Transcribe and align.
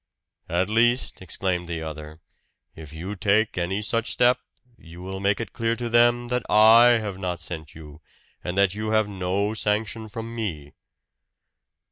"At 0.49 0.67
least," 0.67 1.21
exclaimed 1.21 1.67
the 1.67 1.83
other, 1.83 2.21
"if 2.75 2.91
you 2.91 3.15
take 3.15 3.55
any 3.55 3.83
such 3.83 4.09
step, 4.09 4.39
you 4.75 4.99
will 5.03 5.19
make 5.19 5.39
it 5.39 5.53
clear 5.53 5.75
to 5.75 5.89
them 5.89 6.29
that 6.29 6.41
I 6.49 6.93
have 6.97 7.19
not 7.19 7.39
sent 7.39 7.75
you, 7.75 8.01
and 8.43 8.57
that 8.57 8.73
you 8.73 8.89
have 8.89 9.07
no 9.07 9.53
sanction 9.53 10.09
from 10.09 10.33
me." 10.35 10.73